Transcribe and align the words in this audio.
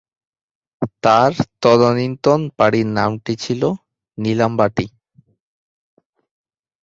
তাঁর 1.03 1.31
তদানীন্তন 1.61 2.39
বাড়ির 2.57 2.87
নাম 2.97 3.11
ছিল 3.43 3.61
'নীলামবাটী'। 4.17 4.87